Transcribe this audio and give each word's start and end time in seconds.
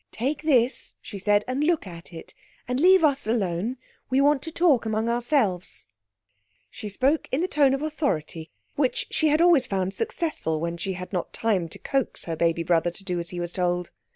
"Take 0.11 0.41
this," 0.41 0.95
she 0.99 1.19
said, 1.19 1.45
"and 1.47 1.63
look 1.63 1.85
at 1.85 2.11
it. 2.11 2.33
And 2.67 2.79
leave 2.79 3.03
us 3.03 3.27
alone. 3.27 3.77
We 4.09 4.19
want 4.19 4.41
to 4.41 4.51
talk 4.51 4.83
among 4.83 5.07
ourselves." 5.07 5.85
She 6.71 6.89
spoke 6.89 7.29
in 7.31 7.41
the 7.41 7.47
tone 7.47 7.75
of 7.75 7.83
authority 7.83 8.49
which 8.73 9.05
she 9.11 9.27
had 9.27 9.41
always 9.41 9.67
found 9.67 9.93
successful 9.93 10.59
when 10.59 10.77
she 10.77 10.93
had 10.93 11.13
not 11.13 11.33
time 11.33 11.69
to 11.69 11.77
coax 11.77 12.25
her 12.25 12.35
baby 12.35 12.63
brother 12.63 12.89
to 12.89 13.03
do 13.03 13.19
as 13.19 13.29
he 13.29 13.39
was 13.39 13.51
told. 13.51 13.91